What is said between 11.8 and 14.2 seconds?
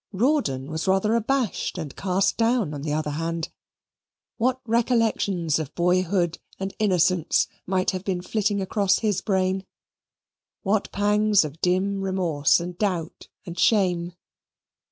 remorse and doubt and shame?